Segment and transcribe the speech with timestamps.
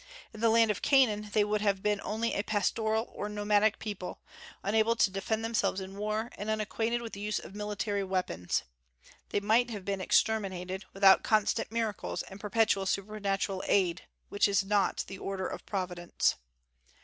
[0.33, 4.19] In the land of Canaan they would have been only a pastoral or nomadic people,
[4.63, 8.63] unable to defend themselves in war, and unacquainted with the use of military weapons.
[9.29, 15.03] They might have been exterminated, without constant miracles and perpetual supernatural aid, which is not
[15.05, 16.33] the order of Providence.